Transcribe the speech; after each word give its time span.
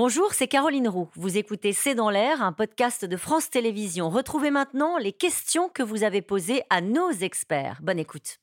Bonjour, 0.00 0.32
c'est 0.32 0.46
Caroline 0.46 0.86
Roux. 0.86 1.08
Vous 1.16 1.38
écoutez 1.38 1.72
C'est 1.72 1.96
dans 1.96 2.08
l'air, 2.08 2.40
un 2.40 2.52
podcast 2.52 3.04
de 3.04 3.16
France 3.16 3.50
Télévisions. 3.50 4.10
Retrouvez 4.10 4.52
maintenant 4.52 4.96
les 4.96 5.10
questions 5.10 5.68
que 5.68 5.82
vous 5.82 6.04
avez 6.04 6.22
posées 6.22 6.62
à 6.70 6.80
nos 6.80 7.10
experts. 7.10 7.80
Bonne 7.82 7.98
écoute. 7.98 8.38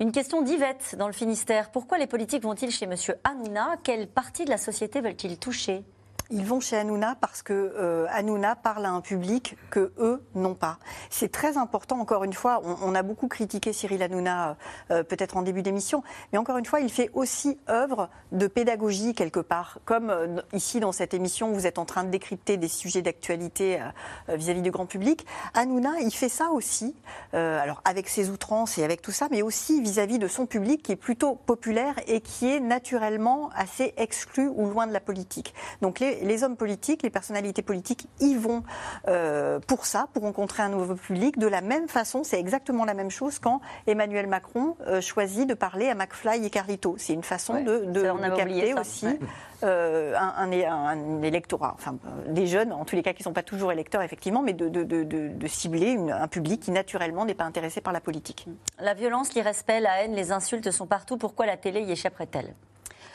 Une 0.00 0.10
question 0.10 0.42
d'Yvette 0.42 0.96
dans 0.98 1.06
le 1.06 1.12
Finistère. 1.12 1.70
Pourquoi 1.70 1.98
les 1.98 2.08
politiques 2.08 2.42
vont-ils 2.42 2.72
chez 2.72 2.86
M. 2.86 2.96
Hanouna? 3.22 3.76
Quelle 3.84 4.08
partie 4.08 4.44
de 4.44 4.50
la 4.50 4.58
société 4.58 5.00
veulent-ils 5.00 5.38
toucher? 5.38 5.84
Ils 6.30 6.44
vont 6.44 6.60
chez 6.60 6.76
Hanouna 6.76 7.16
parce 7.20 7.42
que 7.42 7.52
euh, 7.52 8.06
Hanouna 8.10 8.56
parle 8.56 8.86
à 8.86 8.90
un 8.90 9.00
public 9.00 9.56
que 9.70 9.92
eux 9.98 10.22
n'ont 10.34 10.54
pas. 10.54 10.78
C'est 11.10 11.30
très 11.30 11.58
important. 11.58 12.00
Encore 12.00 12.24
une 12.24 12.32
fois, 12.32 12.62
on, 12.64 12.94
a 12.94 13.02
beaucoup 13.02 13.28
critiqué 13.28 13.72
Cyril 13.72 14.02
Hanouna, 14.02 14.56
euh, 14.90 15.02
peut-être 15.02 15.36
en 15.36 15.42
début 15.42 15.62
d'émission, 15.62 16.02
mais 16.32 16.38
encore 16.38 16.56
une 16.56 16.64
fois, 16.64 16.80
il 16.80 16.90
fait 16.90 17.10
aussi 17.12 17.58
œuvre 17.68 18.08
de 18.32 18.46
pédagogie 18.46 19.14
quelque 19.14 19.40
part. 19.40 19.78
Comme 19.84 20.10
euh, 20.10 20.40
ici 20.52 20.80
dans 20.80 20.92
cette 20.92 21.12
émission, 21.12 21.52
vous 21.52 21.66
êtes 21.66 21.78
en 21.78 21.84
train 21.84 22.04
de 22.04 22.10
décrypter 22.10 22.56
des 22.56 22.68
sujets 22.68 23.02
d'actualité 23.02 23.80
vis-à-vis 24.28 24.62
du 24.62 24.70
grand 24.70 24.86
public. 24.86 25.26
Hanouna, 25.54 26.00
il 26.00 26.12
fait 26.12 26.28
ça 26.28 26.50
aussi, 26.50 26.94
alors 27.32 27.82
avec 27.84 28.08
ses 28.08 28.30
outrances 28.30 28.78
et 28.78 28.84
avec 28.84 29.02
tout 29.02 29.12
ça, 29.12 29.28
mais 29.30 29.42
aussi 29.42 29.80
vis-à-vis 29.80 30.18
de 30.18 30.28
son 30.28 30.46
public 30.46 30.82
qui 30.82 30.92
est 30.92 30.96
plutôt 30.96 31.34
populaire 31.34 31.94
et 32.06 32.20
qui 32.20 32.50
est 32.50 32.60
naturellement 32.60 33.50
assez 33.54 33.94
exclu 33.96 34.48
ou 34.48 34.68
loin 34.68 34.86
de 34.86 34.92
la 34.92 35.00
politique. 35.00 35.54
Donc 35.82 36.00
les 36.00 36.13
les, 36.22 36.44
hommes 36.44 36.56
politiques, 36.56 37.02
les 37.02 37.10
personnalités 37.10 37.62
politiques 37.62 38.06
y 38.20 38.34
vont 38.34 38.62
euh, 39.08 39.60
pour 39.60 39.86
ça, 39.86 40.08
pour 40.12 40.22
rencontrer 40.22 40.62
un 40.62 40.68
nouveau 40.68 40.94
public. 40.94 41.38
De 41.38 41.46
la 41.46 41.60
même 41.60 41.88
façon, 41.88 42.24
c'est 42.24 42.38
exactement 42.38 42.84
la 42.84 42.94
même 42.94 43.10
chose 43.10 43.38
quand 43.38 43.60
Emmanuel 43.86 44.26
Macron 44.26 44.76
euh, 44.86 45.00
choisit 45.00 45.48
de 45.48 45.54
parler 45.54 45.88
à 45.88 45.94
McFly 45.94 46.44
et 46.44 46.50
Carlito. 46.50 46.96
C'est 46.98 47.12
une 47.12 47.22
façon 47.22 47.62
de, 47.62 47.84
de, 47.86 48.02
capter 48.36 48.74
aussi 48.74 49.06
euh, 49.62 50.14
un, 50.16 50.50
un, 50.50 51.22
électorat, 51.22 51.74
enfin 51.78 51.96
des 52.28 52.46
jeunes, 52.46 52.72
en 52.72 52.84
tous 52.84 52.96
les 52.96 53.02
cas 53.02 53.12
qui 53.12 53.20
ne 53.20 53.24
sont 53.24 53.32
pas 53.32 53.42
toujours 53.42 53.72
électeurs 53.72 54.02
effectivement, 54.02 54.42
mais 54.42 54.52
de, 54.52 55.46
cibler 55.46 55.96
un 55.96 56.28
public 56.28 56.60
qui 56.60 56.70
naturellement 56.70 57.24
n'est 57.24 57.34
pas 57.34 57.44
intéressé 57.44 57.80
par 57.80 57.92
la 57.92 58.00
politique. 58.00 58.46
La 58.80 58.94
violence, 58.94 59.34
l'irrespect, 59.34 59.80
la 59.80 60.02
haine, 60.02 60.14
les 60.14 60.32
insultes 60.32 60.70
sont 60.70 60.86
partout. 60.86 61.16
Pourquoi 61.16 61.46
la 61.46 61.56
télé 61.56 61.80
y 61.82 61.92
échapperait-elle? 61.92 62.54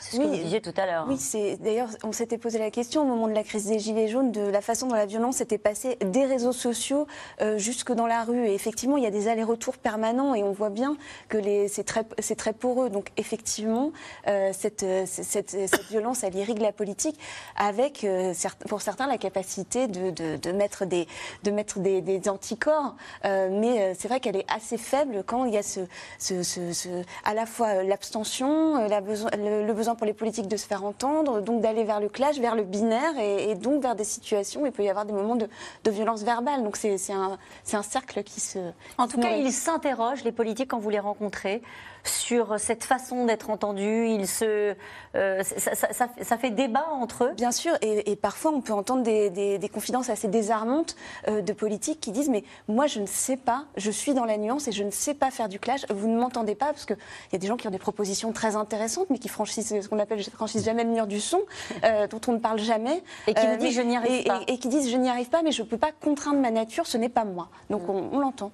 C'est 0.00 0.16
ce 0.16 0.20
que 0.22 0.26
vous 0.26 0.34
disiez 0.34 0.60
tout 0.60 0.72
à 0.76 0.86
l'heure. 0.86 1.04
Oui, 1.08 1.18
c'est 1.18 1.58
d'ailleurs, 1.58 1.88
on 2.02 2.12
s'était 2.12 2.38
posé 2.38 2.58
la 2.58 2.70
question 2.70 3.02
au 3.02 3.04
moment 3.04 3.28
de 3.28 3.34
la 3.34 3.44
crise 3.44 3.66
des 3.66 3.78
Gilets 3.78 4.08
jaunes 4.08 4.32
de 4.32 4.40
la 4.40 4.62
façon 4.62 4.86
dont 4.88 4.94
la 4.94 5.06
violence 5.06 5.40
était 5.42 5.58
passée 5.58 5.96
des 6.00 6.24
réseaux 6.24 6.52
sociaux 6.52 7.06
euh, 7.42 7.58
jusque 7.58 7.92
dans 7.92 8.06
la 8.06 8.24
rue. 8.24 8.46
Et 8.46 8.54
effectivement, 8.54 8.96
il 8.96 9.02
y 9.02 9.06
a 9.06 9.10
des 9.10 9.28
allers-retours 9.28 9.76
permanents 9.76 10.34
et 10.34 10.42
on 10.42 10.52
voit 10.52 10.70
bien 10.70 10.96
que 11.28 11.38
c'est 11.68 11.84
très, 11.84 12.04
très 12.04 12.52
poreux. 12.54 12.88
Donc 12.88 13.10
effectivement, 13.18 13.92
euh, 14.26 14.52
cette, 14.54 14.86
cette, 15.06 15.50
cette, 15.50 15.88
violence, 15.90 16.24
elle 16.24 16.34
irrigue 16.34 16.60
la 16.60 16.72
politique 16.72 17.18
avec, 17.56 18.04
euh, 18.04 18.32
pour 18.68 18.80
certains, 18.80 19.06
la 19.06 19.18
capacité 19.18 19.86
de, 19.86 20.10
de, 20.10 20.36
de, 20.36 20.52
mettre 20.52 20.86
des, 20.86 21.06
de 21.44 21.50
mettre 21.50 21.78
des, 21.78 22.00
des 22.00 22.28
anticorps. 22.28 22.94
mais 23.24 23.94
c'est 23.98 24.08
vrai 24.08 24.20
qu'elle 24.20 24.36
est 24.36 24.50
assez 24.50 24.78
faible 24.78 25.24
quand 25.26 25.44
il 25.44 25.54
y 25.54 25.58
a 25.58 25.62
ce, 25.62 25.80
ce, 26.18 26.42
ce, 26.42 26.88
à 27.24 27.34
la 27.34 27.44
fois 27.44 27.82
l'abstention, 27.82 28.88
le, 28.88 29.66
le 29.66 29.72
besoin 29.72 29.89
pour 29.94 30.06
les 30.06 30.12
politiques 30.12 30.48
de 30.48 30.56
se 30.56 30.66
faire 30.66 30.84
entendre, 30.84 31.40
donc 31.40 31.60
d'aller 31.60 31.84
vers 31.84 32.00
le 32.00 32.08
clash, 32.08 32.38
vers 32.38 32.54
le 32.54 32.62
binaire 32.62 33.18
et, 33.18 33.54
donc 33.54 33.82
vers 33.82 33.94
des 33.94 34.04
situations 34.04 34.62
où 34.62 34.66
il 34.66 34.72
peut 34.72 34.84
y 34.84 34.88
avoir 34.88 35.04
des 35.04 35.12
moments 35.12 35.36
de, 35.36 35.48
violence 35.90 36.22
verbale. 36.22 36.62
Donc 36.62 36.76
c'est 36.76 36.96
un, 37.12 37.38
un, 37.72 37.82
cercle 37.82 38.22
qui 38.22 38.40
se... 38.40 38.58
En 38.98 39.08
tout 39.08 39.20
cas, 39.20 39.36
ils 39.36 39.52
s'interrogent, 39.52 40.24
les 40.24 40.32
politiques, 40.32 40.70
quand 40.70 40.78
vous 40.78 40.90
les 40.90 41.00
rencontrez, 41.00 41.62
sur 42.04 42.58
cette 42.58 42.84
façon 42.84 43.26
d'être 43.26 43.50
entendu. 43.50 44.06
Il 44.06 44.26
se, 44.26 44.74
euh, 45.14 45.42
ça, 45.42 46.38
fait 46.38 46.50
débat 46.50 46.86
entre 46.92 47.24
eux. 47.24 47.32
Bien 47.34 47.52
sûr, 47.52 47.72
et, 47.82 48.16
parfois 48.16 48.52
on 48.52 48.60
peut 48.60 48.72
entendre 48.72 49.02
des, 49.02 49.70
confidences 49.72 50.10
assez 50.10 50.28
désarmantes 50.28 50.96
euh, 51.28 51.42
de 51.42 51.52
politiques 51.52 52.00
qui 52.00 52.10
disent 52.10 52.28
mais 52.28 52.44
moi 52.68 52.86
je 52.86 53.00
ne 53.00 53.06
sais 53.06 53.36
pas, 53.36 53.66
je 53.76 53.90
suis 53.90 54.14
dans 54.14 54.24
la 54.24 54.36
nuance 54.36 54.66
et 54.68 54.72
je 54.72 54.82
ne 54.82 54.90
sais 54.90 55.14
pas 55.14 55.30
faire 55.30 55.48
du 55.48 55.60
clash. 55.60 55.86
Vous 55.90 56.08
ne 56.08 56.18
m'entendez 56.18 56.54
pas 56.54 56.66
parce 56.66 56.86
qu'il 56.86 56.96
y 57.32 57.36
a 57.36 57.38
des 57.38 57.46
gens 57.46 57.56
qui 57.56 57.68
ont 57.68 57.70
des 57.70 57.78
propositions 57.78 58.32
très 58.32 58.56
intéressantes 58.56 59.08
mais 59.10 59.18
qui 59.18 59.28
franchissent 59.28 59.79
ce 59.82 59.88
qu'on 59.88 59.98
appelle 59.98 60.22
franchissent 60.24 60.64
jamais 60.64 60.84
le 60.84 60.90
mur 60.90 61.06
du 61.06 61.20
son, 61.20 61.40
euh, 61.84 62.06
dont 62.06 62.20
on 62.28 62.32
ne 62.32 62.38
parle 62.38 62.58
jamais. 62.58 63.02
Et 63.26 63.34
qui 63.34 63.46
vous 63.46 63.56
disent 63.56 63.74
je 63.74 63.82
n'y 63.82 63.96
arrive 63.96 64.24
pas. 64.24 64.40
Et, 64.46 64.58
qui 64.58 64.68
disent 64.68 64.90
je 64.90 64.96
n'y 64.96 65.08
arrive 65.08 65.28
pas 65.28 65.42
mais 65.42 65.52
je 65.52 65.62
ne 65.62 65.66
peux 65.66 65.78
pas 65.78 65.92
contraindre 65.92 66.40
ma 66.40 66.50
nature, 66.50 66.86
ce 66.86 66.98
n'est 66.98 67.08
pas 67.08 67.24
moi. 67.24 67.48
Donc 67.68 67.82
mm. 67.82 68.10
on 68.12 68.18
l'entend. 68.18 68.52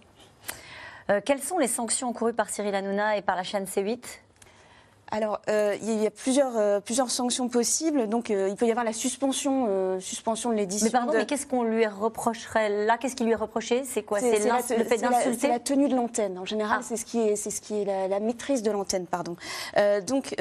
Euh, 1.10 1.20
quelles 1.24 1.42
sont 1.42 1.58
les 1.58 1.68
sanctions 1.68 2.08
encourues 2.08 2.32
par 2.32 2.50
Cyril 2.50 2.74
Hanouna 2.74 3.16
et 3.16 3.22
par 3.22 3.36
la 3.36 3.44
chaîne 3.44 3.64
C8 3.64 4.02
alors, 5.12 5.40
euh, 5.48 5.76
il 5.82 6.02
y 6.02 6.06
a 6.06 6.10
plusieurs, 6.10 6.56
euh, 6.56 6.80
plusieurs 6.80 7.10
sanctions 7.10 7.48
possibles. 7.48 8.08
Donc, 8.08 8.30
euh, 8.30 8.48
il 8.48 8.56
peut 8.56 8.66
y 8.66 8.70
avoir 8.70 8.84
la 8.84 8.92
suspension, 8.92 9.98
suspension 10.00 10.50
de 10.50 10.56
l'édition. 10.56 10.86
Mais 10.86 10.90
pardon, 10.90 11.12
mais 11.14 11.26
qu'est-ce 11.26 11.46
qu'on 11.46 11.62
lui 11.62 11.86
reprocherait 11.86 12.86
là? 12.86 12.98
Qu'est-ce 12.98 13.14
qui 13.14 13.24
lui 13.24 13.32
est 13.32 13.36
reproché 13.36 13.84
C'est 13.84 14.02
quoi? 14.02 14.18
C'est 14.18 14.32
le 14.76 14.84
fait 14.84 14.98
d'insulter? 14.98 15.38
C'est 15.38 15.48
la 15.48 15.60
tenue 15.60 15.88
de 15.88 15.94
l'antenne. 15.94 16.38
En 16.38 16.44
général, 16.44 16.78
ah. 16.80 16.84
c'est 16.86 16.96
ce 16.96 17.04
qui 17.04 17.20
est, 17.20 17.36
c'est 17.36 17.50
ce 17.50 17.60
qui 17.60 17.82
est 17.82 18.08
la, 18.08 18.20
maîtrise 18.20 18.62
de 18.62 18.70
l'antenne, 18.70 19.06
pardon. 19.06 19.36
donc, 20.06 20.34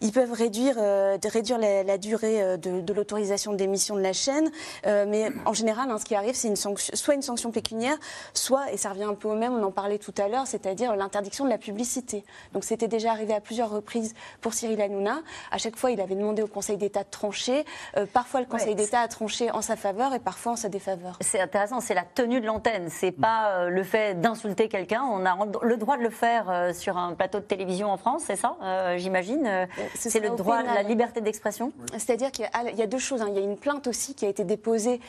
ils 0.00 0.12
peuvent 0.12 0.32
réduire, 0.32 0.76
réduire 0.76 1.58
la, 1.58 1.98
durée 1.98 2.58
de, 2.58 2.92
l'autorisation 2.92 3.52
d'émission 3.52 3.96
de 3.96 4.00
la 4.00 4.12
chaîne. 4.12 4.50
mais 4.84 5.30
en 5.44 5.52
général, 5.52 5.90
hein, 5.90 5.98
ce 5.98 6.04
qui 6.04 6.14
arrive, 6.14 6.34
c'est 6.34 6.48
une 6.48 6.56
sanction, 6.56 6.94
soit 6.94 7.14
une 7.14 7.22
sanction 7.22 7.50
pécuniaire, 7.50 7.96
soit, 8.32 8.72
et 8.72 8.76
ça 8.76 8.90
revient 8.90 9.04
un 9.04 9.14
peu 9.14 9.28
au 9.28 9.34
même, 9.34 9.54
on 9.54 9.62
en 9.62 9.72
parlait 9.72 9.98
tout 9.98 10.14
à 10.18 10.28
l'heure, 10.28 10.46
c'est-à-dire 10.46 10.94
l'interdiction 10.94 11.44
de 11.44 11.50
la 11.50 11.58
publicité. 11.58 12.24
Donc, 12.52 12.64
c'était 12.64 12.88
déjà 12.88 13.10
arrivé 13.10 13.34
à 13.34 13.40
plusieurs 13.40 13.70
reprises 13.70 14.03
pour 14.40 14.54
Cyril 14.54 14.80
Hanouna. 14.80 15.20
À 15.50 15.58
chaque 15.58 15.76
fois, 15.76 15.90
il 15.90 16.00
avait 16.00 16.14
demandé 16.14 16.42
au 16.42 16.46
Conseil 16.46 16.76
d'État 16.76 17.02
de 17.02 17.10
trancher. 17.10 17.64
Euh, 17.96 18.06
parfois, 18.12 18.40
le 18.40 18.46
Conseil 18.46 18.74
d'État 18.74 19.00
a 19.00 19.08
tranché 19.08 19.50
en 19.50 19.62
sa 19.62 19.76
faveur 19.76 20.14
et 20.14 20.18
parfois 20.18 20.52
en 20.52 20.56
sa 20.56 20.68
défaveur. 20.68 21.16
C'est 21.20 21.40
intéressant, 21.40 21.80
c'est 21.80 21.94
la 21.94 22.04
tenue 22.04 22.40
de 22.40 22.46
l'antenne. 22.46 22.88
C'est 22.90 23.12
pas 23.12 23.50
euh, 23.50 23.68
le 23.68 23.82
fait 23.82 24.20
d'insulter 24.20 24.68
quelqu'un. 24.68 25.02
On 25.02 25.24
a 25.24 25.36
le 25.62 25.76
droit 25.76 25.96
de 25.96 26.02
le 26.02 26.10
faire 26.10 26.50
euh, 26.50 26.72
sur 26.72 26.96
un 26.96 27.14
plateau 27.14 27.38
de 27.38 27.44
télévision 27.44 27.90
en 27.90 27.96
France, 27.96 28.24
c'est 28.26 28.36
ça, 28.36 28.56
j'imagine 28.96 29.66
C'est 29.94 30.20
le 30.20 30.30
droit, 30.30 30.62
la 30.62 30.82
liberté 30.82 31.20
d'expression? 31.20 31.72
C'est-à-dire 31.92 32.30
qu'il 32.30 32.48
y, 32.76 32.82
a 32.82 32.86
deux 32.86 32.98
choses. 32.98 33.22
Hein. 33.22 33.28
Il 33.30 33.34
y 33.34 33.38
a 33.38 33.42
une 33.42 33.56
plainte 33.56 33.86
aussi 33.86 34.14
qui 34.14 34.24
a 34.26 34.28
été 34.28 34.44
déposée 34.44 35.00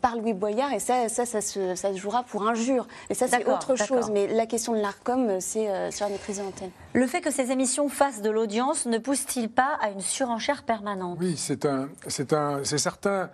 par 0.00 0.16
Louis 0.16 0.32
Boyard 0.32 0.72
et 0.72 0.78
ça, 0.78 1.08
ça, 1.08 1.26
ça, 1.26 1.40
se, 1.40 1.74
ça 1.74 1.92
se 1.92 1.98
jouera 1.98 2.22
pour 2.22 2.46
injure. 2.46 2.86
Et 3.10 3.14
ça, 3.14 3.26
c'est 3.28 3.46
autre 3.46 3.76
chose. 3.76 4.10
Mais 4.10 4.26
la 4.26 4.46
question 4.46 4.72
de 4.72 4.80
l'ARCOM, 4.80 5.40
c'est 5.40 5.90
sur 5.90 6.06
la 6.06 6.12
maîtrise 6.12 6.38
de 6.38 6.44
l'antenne. 6.44 6.70
Le 6.92 7.06
fait 7.06 7.20
que 7.20 7.30
ces 7.30 7.50
émissions 7.50 7.88
fassent 7.88 8.22
de 8.22 8.30
l'audience 8.30 8.43
ne 8.46 8.98
pousse-t-il 8.98 9.48
pas 9.48 9.78
à 9.80 9.90
une 9.90 10.00
surenchère 10.00 10.62
permanente? 10.64 11.18
Oui, 11.20 11.34
c'est 11.36 11.64
un, 11.64 11.88
un, 12.32 12.64
certain 12.64 13.30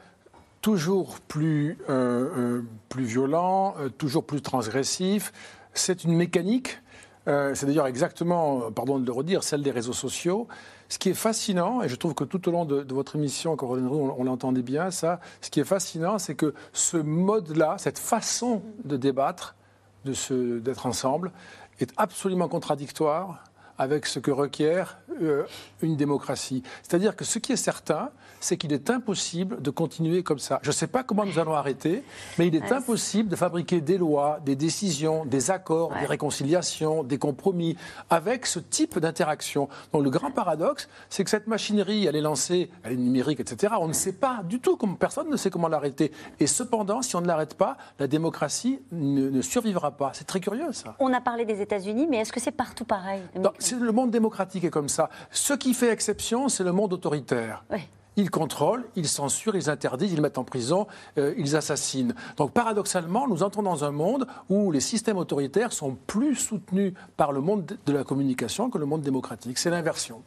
toujours 0.61 1.21
plus, 1.21 1.79
euh, 1.89 2.29
euh, 2.37 2.63
plus 2.89 3.05
violent, 3.05 3.75
euh, 3.79 3.89
toujours 3.89 4.25
plus 4.25 4.43
transgressif. 4.43 5.33
C'est 5.75 6.05
une 6.05 6.15
mécanique. 6.15 6.81
c'est 7.27 7.67
d'ailleurs 7.67 7.87
exactement, 7.87 8.73
pardon 8.73 8.99
de 8.99 9.07
le 9.07 9.13
redire, 9.13 9.45
celle 9.45 9.63
des 9.63 9.71
réseaux 9.71 9.93
sociaux. 9.93 10.49
Ce 10.89 10.99
qui 10.99 11.11
est 11.11 11.15
fascinant, 11.15 11.81
et 11.81 11.89
je 11.89 11.95
trouve 11.95 12.15
que 12.15 12.25
tout 12.25 12.49
au 12.49 12.51
long 12.51 12.65
de, 12.65 12.93
votre 12.93 13.15
émission, 13.15 13.53
encore 13.53 13.71
on, 13.71 14.15
on 14.19 14.25
l'entendait 14.25 14.63
bien, 14.63 14.91
ça, 14.91 15.21
ce 15.41 15.49
qui 15.49 15.61
est 15.61 15.65
fascinant, 15.65 16.19
c'est 16.19 16.35
que 16.35 16.55
ce 16.73 16.97
mode-là, 16.97 17.77
cette 17.79 18.01
façon 18.01 18.63
de 18.85 18.97
débattre, 18.97 19.55
de 20.05 20.59
d'être 20.59 20.87
ensemble, 20.87 21.31
est 21.79 21.93
absolument 21.97 22.49
contradictoire 22.49 23.45
avec 23.81 24.05
ce 24.05 24.19
que 24.19 24.31
requiert 24.31 24.99
euh, 25.23 25.45
une 25.81 25.97
démocratie. 25.97 26.63
C'est-à-dire 26.83 27.17
que 27.17 27.25
ce 27.25 27.39
qui 27.39 27.53
est 27.53 27.57
certain, 27.57 28.11
c'est 28.41 28.59
qu'il 28.59 28.75
est 28.75 28.91
impossible 28.91 29.63
de 29.63 29.71
continuer 29.71 30.23
comme 30.23 30.39
ça. 30.39 30.61
Je 30.63 30.69
ne 30.69 30.73
sais 30.73 30.87
pas 30.87 31.03
comment 31.03 31.25
nous 31.25 31.39
allons 31.39 31.55
arrêter, 31.55 32.03
mais 32.39 32.49
il 32.49 32.55
est 32.55 32.73
impossible 32.73 33.31
de 33.31 33.37
fabriquer 33.37 33.81
des 33.81 33.97
lois, 33.97 34.39
des 34.45 34.55
décisions, 34.55 35.25
des 35.25 35.51
accords, 35.51 35.93
des 35.99 36.07
réconciliations, 36.07 37.03
des 37.05 37.17
compromis 37.17 37.77
avec 38.11 38.45
ce 38.45 38.59
type 38.59 38.99
d'interaction. 38.99 39.69
Donc 39.93 40.05
le 40.05 40.11
grand 40.11 40.31
paradoxe, 40.31 40.89
c'est 41.09 41.25
que 41.25 41.31
cette 41.31 41.47
machinerie, 41.47 42.07
elle 42.07 42.17
est 42.17 42.21
lancée, 42.21 42.71
elle 42.83 42.93
est 42.93 42.97
numérique, 42.97 43.41
etc. 43.41 43.75
On 43.81 43.89
ne 43.89 43.95
sait 43.95 44.13
pas 44.13 44.43
du 44.45 44.61
tout, 44.61 44.77
comment, 44.77 44.95
personne 44.95 45.31
ne 45.31 45.37
sait 45.37 45.49
comment 45.49 45.69
l'arrêter. 45.69 46.13
Et 46.39 46.47
cependant, 46.47 47.01
si 47.01 47.17
on 47.17 47.23
ne 47.23 47.27
l'arrête 47.27 47.55
pas, 47.55 47.79
la 47.99 48.07
démocratie 48.07 48.81
ne, 48.93 49.31
ne 49.31 49.43
survivra 49.43 49.93
pas. 49.93 50.13
C'est 50.13 50.27
très 50.27 50.41
curieux 50.41 50.73
ça. 50.73 50.97
On 50.99 51.13
a 51.15 51.21
parlé 51.21 51.47
des 51.47 51.63
États-Unis, 51.63 52.07
mais 52.11 52.19
est-ce 52.19 52.33
que 52.33 52.41
c'est 52.41 52.51
partout 52.51 52.85
pareil 52.85 53.23
le 53.79 53.93
monde 53.93 54.11
démocratique 54.11 54.65
est 54.65 54.71
comme 54.71 54.89
ça. 54.89 55.11
Ce 55.31 55.53
qui 55.55 55.75
fait 55.75 55.91
exception, 55.91 56.49
c'est 56.49 56.65
le 56.65 56.73
monde 56.73 56.93
autoritaire. 56.93 57.65
Ils 58.21 58.31
contrôlent, 58.31 58.85
ils 58.97 59.09
censurent, 59.09 59.57
ils 59.57 59.71
interdisent, 59.71 60.13
ils 60.13 60.21
mettent 60.21 60.39
en 60.39 60.45
prison, 60.45 60.87
euh, 61.19 61.35
ils 61.37 61.57
assassinent. 61.57 62.15
Donc 62.37 62.53
paradoxalement, 62.53 63.27
nous 63.27 63.43
entrons 63.43 63.63
dans 63.63 63.85
un 63.85 63.91
monde 63.91 64.27
où 64.49 64.71
les 64.71 64.81
systèmes 64.81 65.17
autoritaires 65.17 65.73
sont 65.73 65.97
plus 66.07 66.35
soutenus 66.35 66.93
par 67.17 67.33
le 67.33 67.41
monde 67.41 67.79
de 67.85 67.93
la 67.93 68.05
communication 68.05 68.71
que 68.71 68.79
le 68.79 68.87
monde 68.87 69.03
démocratique. 69.03 69.59
C'est 69.59 69.71
l'inversion. 69.71 70.23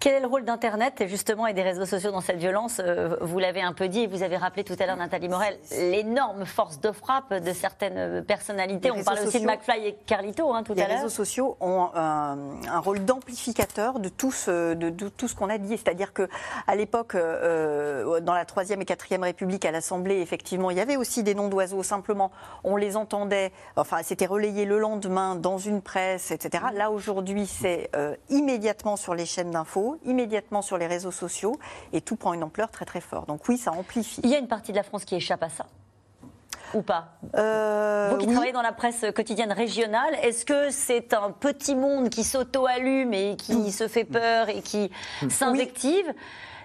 Quel 0.00 0.14
est 0.14 0.20
le 0.20 0.26
rôle 0.26 0.44
d'Internet 0.44 1.04
justement 1.06 1.46
et 1.46 1.54
des 1.54 1.62
réseaux 1.62 1.86
sociaux 1.86 2.10
dans 2.10 2.20
cette 2.20 2.38
violence? 2.38 2.80
Euh, 2.84 3.16
Vous 3.20 3.38
l'avez 3.38 3.62
un 3.62 3.72
peu 3.72 3.88
dit 3.88 4.00
et 4.00 4.06
vous 4.06 4.22
avez 4.22 4.36
rappelé 4.36 4.62
tout 4.64 4.76
à 4.78 4.86
l'heure, 4.86 4.96
Nathalie 4.96 5.28
Morel, 5.28 5.58
l'énorme 5.72 6.44
force 6.44 6.80
de 6.80 6.92
frappe 6.92 7.32
de 7.34 7.52
certaines 7.52 8.22
personnalités. 8.24 8.90
On 8.90 9.02
parlait 9.02 9.26
aussi 9.26 9.40
de 9.40 9.46
McFly 9.46 9.86
et 9.86 9.96
Carlito 10.06 10.52
hein, 10.52 10.62
tout 10.62 10.72
à 10.72 10.76
l'heure. 10.76 10.88
Les 10.88 10.94
réseaux 10.96 11.08
sociaux 11.08 11.56
ont 11.60 11.88
un, 11.94 12.36
rôle 12.80 13.04
d'amplificateur 13.04 13.98
de 13.98 14.08
tout 14.08 14.32
ce, 14.32 14.74
de, 14.74 15.08
tout 15.08 15.28
ce 15.28 15.34
qu'on 15.34 15.48
a 15.48 15.58
dit. 15.58 15.76
C'est-à-dire 15.78 16.12
que 16.12 16.28
à 16.66 16.74
l'époque, 16.84 17.14
euh, 17.14 18.20
dans 18.20 18.34
la 18.34 18.44
troisième 18.44 18.82
et 18.82 18.84
quatrième 18.84 19.22
République, 19.22 19.64
à 19.64 19.70
l'Assemblée, 19.70 20.20
effectivement, 20.20 20.70
il 20.70 20.76
y 20.76 20.80
avait 20.80 20.98
aussi 20.98 21.22
des 21.22 21.34
noms 21.34 21.48
d'oiseaux. 21.48 21.82
Simplement, 21.82 22.30
on 22.62 22.76
les 22.76 22.96
entendait. 22.96 23.52
Enfin, 23.76 24.02
c'était 24.02 24.26
relayé 24.26 24.66
le 24.66 24.78
lendemain 24.78 25.34
dans 25.34 25.56
une 25.56 25.80
presse, 25.80 26.30
etc. 26.30 26.64
Là 26.74 26.90
aujourd'hui, 26.90 27.46
c'est 27.46 27.88
euh, 27.96 28.14
immédiatement 28.28 28.96
sur 28.96 29.14
les 29.14 29.24
chaînes 29.24 29.50
d'infos, 29.50 29.98
immédiatement 30.04 30.60
sur 30.60 30.76
les 30.76 30.86
réseaux 30.86 31.10
sociaux, 31.10 31.58
et 31.94 32.02
tout 32.02 32.16
prend 32.16 32.34
une 32.34 32.42
ampleur 32.42 32.70
très 32.70 32.84
très 32.84 33.00
forte. 33.00 33.28
Donc 33.28 33.48
oui, 33.48 33.56
ça 33.56 33.72
amplifie. 33.72 34.20
Il 34.22 34.30
y 34.30 34.34
a 34.34 34.38
une 34.38 34.48
partie 34.48 34.72
de 34.72 34.76
la 34.76 34.82
France 34.82 35.06
qui 35.06 35.14
échappe 35.14 35.42
à 35.42 35.48
ça 35.48 35.64
ou 36.74 36.82
pas? 36.82 37.06
Euh, 37.36 38.10
Vous 38.10 38.18
qui 38.18 38.26
travaillez 38.26 38.52
dans 38.52 38.62
la 38.62 38.72
presse 38.72 39.04
quotidienne 39.14 39.52
régionale, 39.52 40.14
est-ce 40.22 40.44
que 40.44 40.70
c'est 40.70 41.14
un 41.14 41.30
petit 41.30 41.74
monde 41.74 42.10
qui 42.10 42.24
s'auto-allume 42.24 43.14
et 43.14 43.36
qui 43.36 43.72
se 43.72 43.88
fait 43.88 44.04
peur 44.04 44.48
et 44.48 44.60
qui 44.60 44.90
s'invective 45.28 46.12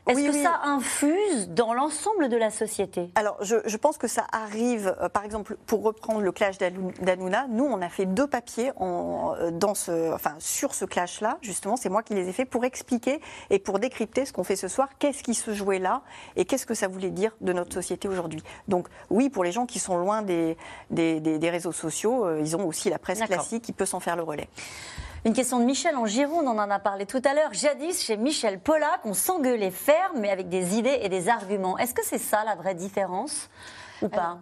est-ce 0.10 0.26
que 0.26 0.44
ça 0.44 0.62
infuse 0.64 1.50
dans 1.50 1.74
l'ensemble 1.74 2.30
de 2.30 2.38
la 2.38 2.50
société? 2.50 3.12
Alors, 3.16 3.38
je, 3.42 3.78
pense 3.78 3.98
que 3.98 4.08
ça 4.08 4.26
arrive, 4.32 4.96
euh, 5.02 5.10
par 5.10 5.24
exemple, 5.24 5.58
pour 5.66 5.84
reprendre 5.84 6.22
le 6.22 6.32
clash 6.32 6.58
d'Anouna, 6.58 7.48
nous, 7.50 7.66
on 7.66 7.82
a 7.82 7.90
fait 7.90 8.06
deux 8.06 8.28
papiers 8.28 8.72
euh, 8.82 9.52
dans 9.52 9.76
ce, 9.76 10.14
enfin, 10.14 10.36
sur 10.40 10.74
ce 10.74 10.86
clash-là, 10.86 11.38
justement, 11.42 11.78
c'est 11.78 11.90
moi 11.90 12.04
qui 12.04 12.14
les 12.14 12.28
ai 12.28 12.34
faits 12.34 12.50
pour 12.50 12.66
expliquer 12.66 13.22
et 13.50 13.60
pour 13.60 13.80
décrypter 13.80 14.26
ce 14.26 14.34
qu'on 14.34 14.44
fait 14.44 14.56
ce 14.56 14.68
soir, 14.68 14.90
qu'est-ce 15.00 15.24
qui 15.24 15.34
se 15.34 15.54
jouait 15.54 15.80
là 15.80 16.02
et 16.36 16.46
qu'est-ce 16.46 16.66
que 16.66 16.74
ça 16.74 16.88
voulait 16.88 17.12
dire 17.12 17.36
de 17.42 17.54
notre 17.54 17.74
société 17.74 18.08
aujourd'hui? 18.08 18.44
Donc, 18.68 18.88
oui, 19.10 19.30
pour 19.30 19.44
les 19.44 19.52
gens 19.52 19.66
qui 19.66 19.80
sont 19.80 19.98
loin 19.98 20.22
des, 20.22 20.58
des, 20.90 21.50
réseaux 21.50 21.72
sociaux, 21.72 22.26
euh, 22.26 22.42
ils 22.42 22.56
ont 22.56 22.68
aussi 22.68 22.90
la 22.90 23.00
presse 23.00 23.22
classique 23.22 23.64
qui 23.64 23.74
peut 23.74 23.86
s'en 23.86 24.00
faire 24.00 24.16
le 24.16 24.24
relais. 24.24 24.50
Une 25.26 25.34
question 25.34 25.60
de 25.60 25.66
Michel 25.66 25.98
en 25.98 26.06
Gironde, 26.06 26.46
on 26.48 26.58
en 26.58 26.70
a 26.70 26.80
parlé 26.80 27.06
tout 27.06 27.22
à 27.26 27.34
l'heure. 27.34 27.52
Jadis, 27.52 28.02
chez 28.02 28.16
Michel 28.16 28.58
Pollack, 28.58 29.02
on 29.04 29.14
s'engueulait 29.14 29.72
mais 30.16 30.30
avec 30.30 30.50
des 30.50 30.78
idées 30.78 31.00
et 31.02 31.10
des 31.10 31.30
arguments. 31.30 31.78
Est-ce 31.78 31.94
que 31.94 32.04
c'est 32.04 32.18
ça 32.18 32.44
la 32.46 32.56
vraie 32.56 32.76
différence 32.76 33.50
ou 34.02 34.10
pas? 34.10 34.22
alors, 34.22 34.40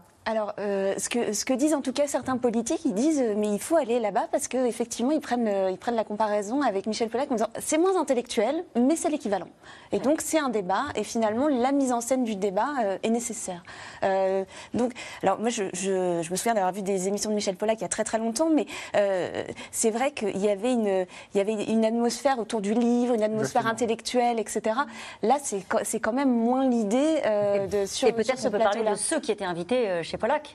euh, 0.59 0.93
ce, 0.97 1.09
que, 1.09 1.31
ce 1.31 1.45
que 1.45 1.53
disent 1.53 1.73
en 1.73 1.81
tout 1.81 1.93
cas 1.93 2.07
certains 2.07 2.37
politiques, 2.37 2.83
ils 2.83 2.93
disent 2.93 3.21
euh, 3.21 3.33
mais 3.37 3.47
il 3.53 3.59
faut 3.59 3.77
aller 3.77 3.99
là-bas 3.99 4.27
parce 4.31 4.47
qu'effectivement, 4.47 5.11
ils 5.11 5.21
prennent, 5.21 5.47
euh, 5.47 5.71
ils 5.71 5.77
prennent 5.77 5.95
la 5.95 6.03
comparaison 6.03 6.61
avec 6.61 6.85
Michel 6.85 7.09
Pollack 7.09 7.31
en 7.31 7.35
disant 7.35 7.49
c'est 7.59 7.77
moins 7.77 7.99
intellectuel, 7.99 8.65
mais 8.75 8.95
c'est 8.95 9.09
l'équivalent. 9.09 9.47
Et 9.93 9.99
donc, 9.99 10.21
c'est 10.21 10.39
un 10.39 10.49
débat 10.49 10.83
et 10.95 11.03
finalement, 11.03 11.47
la 11.47 11.71
mise 11.71 11.93
en 11.93 12.01
scène 12.01 12.25
du 12.25 12.35
débat 12.35 12.67
est 13.03 13.09
nécessaire. 13.09 13.63
donc, 14.73 14.91
alors 15.23 15.39
moi, 15.39 15.49
je, 15.49 15.63
je, 15.73 16.21
je 16.21 16.31
me 16.31 16.35
souviens 16.35 16.53
d'avoir 16.53 16.73
vu 16.73 16.81
des 16.81 17.07
émissions 17.07 17.29
de 17.29 17.35
Michel 17.35 17.55
Pollack 17.55 17.79
il 17.79 17.83
y 17.83 17.85
a 17.85 17.89
très 17.89 18.03
très 18.03 18.17
longtemps, 18.17 18.49
mais 18.49 18.65
c'est 19.71 19.91
vrai 19.91 20.11
qu'il 20.11 20.37
y, 20.37 20.49
avait 20.49 20.73
une, 20.73 21.05
il 21.33 21.37
y 21.37 21.39
avait 21.39 21.53
une 21.53 21.85
atmosphère 21.85 22.39
autour 22.39 22.59
du 22.59 22.73
livre, 22.73 23.13
une 23.13 23.23
atmosphère 23.23 23.67
intellectuelle, 23.67 24.39
etc. 24.39 24.75
Là, 25.23 25.37
c'est 25.41 25.99
quand 25.99 26.13
même 26.13 26.31
moins 26.31 26.67
l'idée 26.67 27.21
de 27.71 27.85
sur 27.85 28.09
Et 28.09 28.11
peut-être 28.11 28.45
on 28.45 28.51
peut 28.51 28.57
parler 28.57 28.83
de 28.83 28.95
ceux 28.95 29.21
qui 29.21 29.31
étaient 29.31 29.45
invités 29.45 30.03
chez 30.03 30.16
Polak 30.17 30.47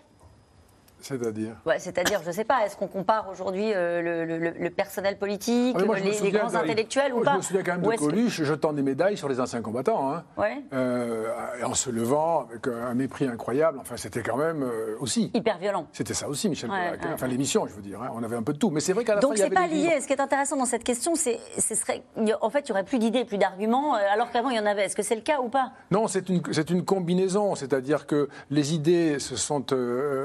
c'est-à-dire 1.02 1.56
ouais, 1.66 1.78
C'est-à-dire, 1.78 2.20
je 2.22 2.28
ne 2.28 2.32
sais 2.32 2.44
pas, 2.44 2.64
est-ce 2.64 2.76
qu'on 2.76 2.86
compare 2.86 3.28
aujourd'hui 3.30 3.72
euh, 3.74 4.52
le, 4.58 4.70
personnel 4.70 5.18
politique, 5.18 5.76
ah, 5.78 5.98
les, 5.98 6.30
grands 6.30 6.54
intellectuels 6.54 7.12
ou 7.12 7.22
pas 7.22 7.32
Je 7.32 7.36
me 7.36 7.42
souviens 7.42 7.62
quand 7.62 7.72
même 7.72 7.82
de 7.82 7.96
Coluche 7.96 8.42
jetant 8.42 8.72
des 8.72 8.82
médailles 8.82 9.16
sur 9.16 9.28
les 9.28 9.40
anciens 9.40 9.60
combattants, 9.60 10.12
hein. 10.12 10.24
euh, 10.72 11.26
en 11.64 11.74
se 11.74 11.90
levant 11.90 12.46
avec 12.48 12.66
un 12.68 12.94
mépris 12.94 13.26
incroyable. 13.26 13.78
Enfin, 13.80 13.96
c'était 13.96 14.22
quand 14.22 14.36
même 14.36 14.62
euh, 14.62 14.96
aussi. 15.00 15.30
Hyper 15.34 15.58
violent. 15.58 15.86
C'était 15.92 16.14
ça 16.14 16.28
aussi, 16.28 16.48
Michel 16.48 16.70
ouais, 16.70 16.98
Enfin, 17.12 17.26
l'émission, 17.26 17.66
je 17.66 17.74
veux 17.74 17.82
dire. 17.82 18.00
Hein. 18.00 18.10
On 18.14 18.22
avait 18.22 18.36
un 18.36 18.42
peu 18.42 18.52
de 18.52 18.58
tout. 18.58 18.70
Mais 18.70 18.80
c'est 18.80 18.92
vrai 18.92 19.04
qu'à 19.04 19.16
la 19.16 19.20
Donc, 19.20 19.36
fin, 19.36 19.44
Donc, 19.44 19.52
c'est 19.52 19.54
pas 19.54 19.66
lié. 19.66 20.00
Ce 20.00 20.06
qui 20.06 20.12
est 20.12 20.20
intéressant 20.20 20.56
dans 20.56 20.64
cette 20.64 20.84
question, 20.84 21.14
c'est 21.14 21.38
ce 21.58 21.74
serait. 21.74 22.02
En 22.40 22.50
fait, 22.50 22.60
il 22.60 22.66
n'y 22.66 22.72
aurait 22.72 22.84
plus 22.84 22.98
d'idées, 22.98 23.24
plus 23.24 23.38
d'arguments, 23.38 23.94
alors 23.94 24.30
qu'avant, 24.30 24.50
il 24.50 24.56
y 24.56 24.60
en 24.60 24.66
avait. 24.66 24.84
Est-ce 24.84 24.96
que 24.96 25.02
c'est 25.02 25.16
le 25.16 25.22
cas 25.22 25.40
ou 25.40 25.48
pas? 25.48 25.72
Non, 25.90 26.06
c'est 26.06 26.28
une, 26.28 26.42
une 26.70 26.84
combinaison. 26.84 27.54
C'est-à-dire 27.54 28.06
que 28.06 28.28
les 28.50 28.74
idées 28.74 29.18
se 29.18 29.36
sont 29.36 29.66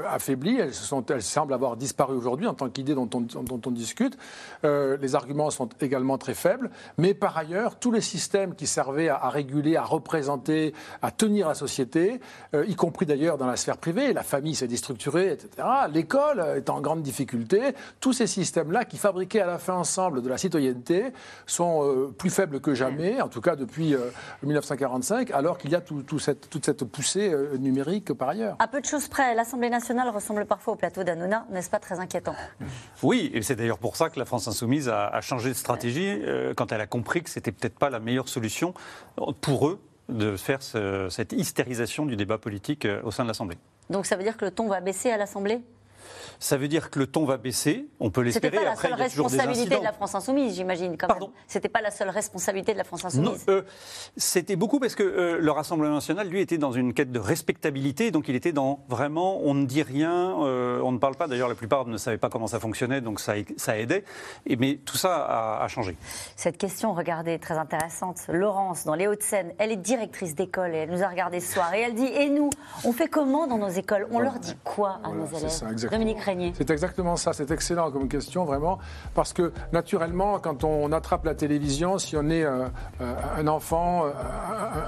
affaiblies, 0.08 0.60
elles 1.10 1.22
semblent 1.22 1.54
avoir 1.54 1.76
disparu 1.76 2.16
aujourd'hui 2.16 2.46
en 2.46 2.54
tant 2.54 2.68
qu'idée 2.68 2.94
dont 2.94 3.08
on, 3.14 3.70
discute. 3.70 4.16
Euh, 4.64 4.96
les 5.00 5.14
arguments 5.14 5.50
sont 5.50 5.68
également 5.80 6.18
très 6.18 6.34
faibles, 6.34 6.70
mais 6.96 7.14
par 7.14 7.36
ailleurs, 7.36 7.78
tous 7.78 7.90
les 7.90 8.00
systèmes 8.00 8.54
qui 8.54 8.66
servaient 8.66 9.08
à, 9.08 9.28
réguler, 9.28 9.76
à 9.76 9.82
représenter, 9.82 10.74
à 11.02 11.10
tenir 11.10 11.48
la 11.48 11.54
société, 11.54 12.20
euh, 12.54 12.64
y 12.66 12.74
compris 12.74 13.06
d'ailleurs 13.06 13.38
dans 13.38 13.46
la 13.46 13.56
sphère 13.56 13.76
privée, 13.76 14.12
la 14.12 14.22
famille 14.22 14.54
s'est 14.54 14.68
déstructurée, 14.68 15.32
etc. 15.32 15.66
L'école 15.92 16.40
est 16.56 16.70
en 16.70 16.80
grande 16.80 17.02
difficulté. 17.02 17.74
Tous 18.00 18.12
ces 18.12 18.26
systèmes-là 18.26 18.84
qui 18.84 18.96
fabriquaient 18.96 19.40
à 19.40 19.46
la 19.46 19.58
fin 19.58 19.74
ensemble 19.74 20.22
de 20.22 20.28
la 20.28 20.38
citoyenneté 20.38 21.12
sont 21.46 21.84
euh, 21.84 22.14
plus 22.16 22.30
faibles 22.30 22.60
que 22.60 22.74
jamais, 22.74 23.20
en 23.20 23.28
tout 23.28 23.40
cas 23.40 23.56
depuis 23.56 23.94
1945, 24.42 25.30
alors 25.30 25.58
qu'il 25.58 25.70
y 25.70 25.74
a 25.74 25.80
toute 25.80 26.20
cette 26.20 26.84
poussée 26.84 27.34
numérique 27.58 28.12
par 28.12 28.30
ailleurs. 28.30 28.56
À 28.58 28.68
peu 28.68 28.80
de 28.80 28.86
choses 28.86 29.08
près, 29.08 29.34
l'Assemblée 29.34 29.70
nationale 29.70 30.08
ressemble 30.08 30.46
au 30.66 30.74
plateau 30.74 31.04
d'Anouna, 31.04 31.46
n'est-ce 31.50 31.70
pas 31.70 31.78
très 31.78 32.00
inquiétant 32.00 32.34
Oui, 33.02 33.30
et 33.32 33.42
c'est 33.42 33.56
d'ailleurs 33.56 33.78
pour 33.78 33.96
ça 33.96 34.10
que 34.10 34.18
la 34.18 34.24
France 34.24 34.48
insoumise 34.48 34.88
a, 34.88 35.20
changé 35.20 35.50
de 35.50 35.54
stratégie 35.54 36.08
euh, 36.08 36.54
quand 36.54 36.72
elle 36.72 36.80
a 36.80 36.86
compris 36.86 37.22
que 37.22 37.30
c'était 37.30 37.52
peut-être 37.52 37.78
pas 37.78 37.90
la 37.90 38.00
meilleure 38.00 38.28
solution 38.28 38.74
pour 39.40 39.68
eux 39.68 39.80
de 40.08 40.36
faire 40.36 40.62
cette 40.62 41.32
hystérisation 41.32 42.06
du 42.06 42.16
débat 42.16 42.38
politique 42.38 42.84
euh, 42.86 43.00
au 43.04 43.10
sein 43.10 43.24
de 43.24 43.28
l'Assemblée. 43.28 43.58
Donc 43.90 44.06
ça 44.06 44.16
veut 44.16 44.22
dire 44.22 44.36
que 44.36 44.44
le 44.44 44.50
ton 44.50 44.68
va 44.68 44.80
baisser 44.80 45.10
à 45.10 45.16
l'Assemblée? 45.16 45.60
Ça 46.38 46.56
veut 46.56 46.68
dire 46.68 46.90
que 46.90 46.98
le 46.98 47.06
ton 47.06 47.24
va 47.24 47.36
baisser, 47.36 47.86
on 48.00 48.10
peut 48.10 48.20
l'espérer. 48.20 48.56
C'était 48.56 48.64
pas 48.64 48.70
la 48.70 48.76
seule 48.76 48.94
responsabilité 48.94 49.78
de 49.78 49.84
la 49.84 49.92
France 49.92 50.14
insoumise, 50.14 50.54
j'imagine. 50.54 50.96
Pardon 50.96 51.32
C'était 51.46 51.68
pas 51.68 51.80
la 51.80 51.90
seule 51.90 52.10
responsabilité 52.10 52.72
de 52.72 52.78
la 52.78 52.84
France 52.84 53.04
insoumise. 53.04 53.44
Euh, 53.48 53.62
c'était 54.16 54.56
beaucoup 54.56 54.78
parce 54.78 54.94
que 54.94 55.02
euh, 55.02 55.38
le 55.38 55.50
Rassemblement 55.50 55.94
national, 55.94 56.28
lui, 56.28 56.40
était 56.40 56.58
dans 56.58 56.72
une 56.72 56.94
quête 56.94 57.10
de 57.10 57.18
respectabilité, 57.18 58.10
donc 58.10 58.28
il 58.28 58.34
était 58.34 58.52
dans 58.52 58.84
vraiment, 58.88 59.40
on 59.42 59.54
ne 59.54 59.66
dit 59.66 59.82
rien, 59.82 60.42
euh, 60.42 60.80
on 60.82 60.92
ne 60.92 60.98
parle 60.98 61.16
pas. 61.16 61.26
D'ailleurs, 61.26 61.48
la 61.48 61.54
plupart 61.54 61.86
ne 61.86 61.96
savaient 61.96 62.18
pas 62.18 62.28
comment 62.28 62.46
ça 62.46 62.60
fonctionnait, 62.60 63.00
donc 63.00 63.20
ça, 63.20 63.34
ça 63.56 63.78
aidait. 63.78 64.04
Et, 64.46 64.56
mais 64.56 64.76
tout 64.76 64.96
ça 64.96 65.16
a, 65.16 65.64
a, 65.64 65.68
changé. 65.68 65.96
Cette 66.36 66.58
question, 66.58 66.92
regardez, 66.94 67.38
très 67.38 67.58
intéressante. 67.58 68.20
Laurence, 68.28 68.84
dans 68.84 68.94
les 68.94 69.06
Hauts-de-Seine, 69.06 69.52
elle 69.58 69.72
est 69.72 69.76
directrice 69.76 70.34
d'école 70.34 70.74
et 70.74 70.78
elle 70.78 70.90
nous 70.90 71.02
a 71.02 71.08
regardé 71.08 71.40
ce 71.40 71.54
soir 71.54 71.74
et 71.74 71.80
elle 71.80 71.94
dit 71.94 72.06
Et 72.06 72.30
nous, 72.30 72.50
on 72.84 72.92
fait 72.92 73.08
comment 73.08 73.46
dans 73.46 73.58
nos 73.58 73.68
écoles? 73.68 74.06
On 74.10 74.20
leur 74.20 74.38
dit 74.38 74.56
quoi 74.64 75.00
à 75.04 75.10
nos 75.10 75.26
élèves 75.26 75.88
Dominique 75.98 76.18
c'est 76.54 76.70
exactement 76.70 77.16
ça, 77.16 77.32
c'est 77.32 77.50
excellent 77.50 77.90
comme 77.90 78.08
question, 78.08 78.44
vraiment, 78.44 78.78
parce 79.14 79.32
que 79.32 79.52
naturellement, 79.72 80.38
quand 80.38 80.64
on 80.64 80.92
attrape 80.92 81.24
la 81.24 81.34
télévision, 81.34 81.98
si 81.98 82.16
on 82.16 82.28
est 82.30 82.44
euh, 82.44 82.66
euh, 83.00 83.14
un 83.36 83.46
enfant, 83.48 84.06
euh, 84.06 84.10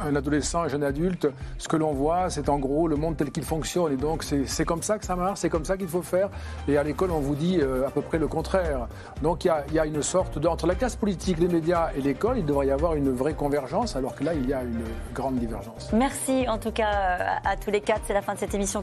un 0.09 0.15
adolescent, 0.15 0.63
un 0.63 0.69
jeune 0.69 0.85
adulte, 0.85 1.29
ce 1.59 1.69
que 1.69 1.77
l'on 1.77 1.93
voit, 1.93 2.31
c'est 2.31 2.49
en 2.49 2.59
gros 2.59 2.87
le 2.89 2.97
monde 2.97 3.17
tel 3.17 3.31
qu'il 3.31 3.45
fonctionne. 3.45 3.93
Et 3.93 3.97
donc, 3.97 4.23
c'est 4.23 4.65
comme 4.65 4.83
ça 4.83 4.99
que 4.99 5.05
ça 5.05 5.17
marche, 5.17 5.41
c'est 5.41 5.49
comme 5.49 5.65
ça 5.65 5.77
qu'il 5.77 5.89
faut 5.89 6.03
faire. 6.03 6.29
Et 6.69 6.77
à 6.77 6.83
l'école, 6.83 7.11
on 7.11 7.21
vous 7.21 7.35
dit 7.35 7.61
à 7.61 7.91
peu 7.91 8.03
près 8.03 8.19
le 8.19 8.29
contraire. 8.29 8.87
Donc, 9.23 9.45
il 9.45 9.75
y, 9.75 9.79
a, 9.79 9.87
une 9.87 10.03
sorte 10.03 10.39
de. 10.39 10.49
Entre 10.49 10.67
la 10.67 10.75
classe 10.75 10.97
politique, 10.97 11.39
les 11.39 11.49
médias 11.49 11.91
et 11.97 12.01
l'école, 12.01 12.39
il 12.39 12.45
devrait 12.45 12.67
y 12.67 12.71
avoir 12.71 12.95
une 12.95 13.11
vraie 13.11 13.35
convergence, 13.35 13.97
alors 13.97 14.15
que 14.15 14.25
là, 14.25 14.35
il 14.35 14.49
y 14.49 14.53
a 14.53 14.63
une 14.63 14.85
grande 15.15 15.39
divergence. 15.39 15.91
Merci 15.93 16.47
en 16.49 16.59
tout 16.59 16.73
cas 16.73 17.41
à 17.45 17.57
tous 17.57 17.71
les 17.71 17.81
quatre. 17.81 18.03
C'est 18.07 18.15
la 18.15 18.23
fin 18.23 18.35
de 18.35 18.39
cette 18.39 18.55
émission. 18.55 18.83